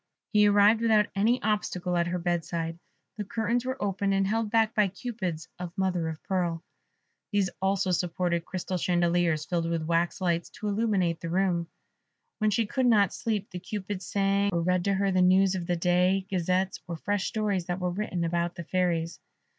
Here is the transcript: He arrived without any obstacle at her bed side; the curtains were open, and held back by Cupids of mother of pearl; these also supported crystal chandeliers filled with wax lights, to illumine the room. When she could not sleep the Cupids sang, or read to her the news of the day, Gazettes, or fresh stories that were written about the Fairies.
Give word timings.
He 0.33 0.47
arrived 0.47 0.81
without 0.81 1.09
any 1.15 1.39
obstacle 1.43 1.95
at 1.95 2.07
her 2.07 2.17
bed 2.17 2.43
side; 2.43 2.79
the 3.17 3.23
curtains 3.23 3.65
were 3.65 3.79
open, 3.79 4.13
and 4.13 4.25
held 4.25 4.49
back 4.49 4.73
by 4.73 4.87
Cupids 4.87 5.47
of 5.59 5.77
mother 5.77 6.07
of 6.07 6.23
pearl; 6.23 6.63
these 7.31 7.51
also 7.61 7.91
supported 7.91 8.43
crystal 8.43 8.77
chandeliers 8.79 9.45
filled 9.45 9.69
with 9.69 9.83
wax 9.83 10.19
lights, 10.19 10.49
to 10.49 10.67
illumine 10.67 11.15
the 11.21 11.29
room. 11.29 11.67
When 12.39 12.49
she 12.49 12.65
could 12.65 12.87
not 12.87 13.13
sleep 13.13 13.51
the 13.51 13.59
Cupids 13.59 14.07
sang, 14.07 14.51
or 14.51 14.61
read 14.63 14.85
to 14.85 14.95
her 14.95 15.11
the 15.11 15.21
news 15.21 15.53
of 15.53 15.67
the 15.67 15.75
day, 15.75 16.25
Gazettes, 16.31 16.79
or 16.87 16.95
fresh 16.97 17.27
stories 17.27 17.65
that 17.67 17.79
were 17.79 17.91
written 17.91 18.23
about 18.23 18.55
the 18.55 18.63
Fairies. 18.63 19.19